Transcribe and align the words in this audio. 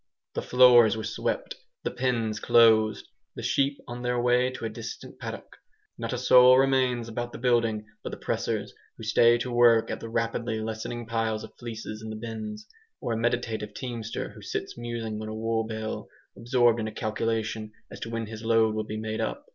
The 0.33 0.41
floors 0.41 0.97
were 0.97 1.03
swept, 1.03 1.53
the 1.83 1.91
pens 1.91 2.39
closed, 2.39 3.07
the 3.35 3.43
sheep 3.43 3.77
on 3.87 4.01
their 4.01 4.19
way 4.19 4.49
to 4.49 4.65
a 4.65 4.69
distant 4.69 5.19
paddock. 5.19 5.57
Not 5.95 6.11
a 6.11 6.17
soul 6.17 6.57
remains 6.57 7.07
about 7.07 7.31
the 7.33 7.37
building 7.37 7.85
but 8.03 8.09
the 8.09 8.17
pressers, 8.17 8.73
who 8.97 9.03
stay 9.03 9.37
to 9.37 9.51
work 9.51 9.91
at 9.91 9.99
the 9.99 10.09
rapidly 10.09 10.59
lessening 10.59 11.05
piles 11.05 11.43
of 11.43 11.53
fleeces 11.59 12.01
in 12.01 12.09
the 12.09 12.15
bins, 12.15 12.65
or 12.99 13.13
a 13.13 13.15
meditative 13.15 13.75
teamster 13.75 14.29
who 14.29 14.41
sits 14.41 14.75
musing 14.75 15.21
on 15.21 15.27
a 15.27 15.35
wool 15.35 15.65
bale, 15.65 16.07
absorbed 16.35 16.79
in 16.79 16.87
a 16.87 16.91
calculation 16.91 17.71
as 17.91 17.99
to 17.99 18.09
when 18.09 18.25
his 18.25 18.43
load 18.43 18.73
will 18.73 18.83
be 18.83 18.97
made 18.97 19.21
up. 19.21 19.45